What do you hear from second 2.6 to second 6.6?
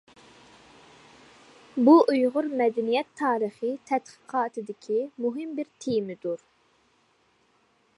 مەدەنىيەت تارىخى تەتقىقاتىدىكى مۇھىم بىر تېمىدۇر.